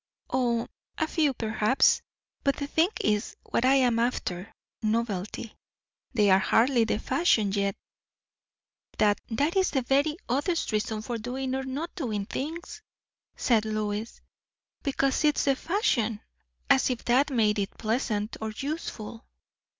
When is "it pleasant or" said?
17.59-18.49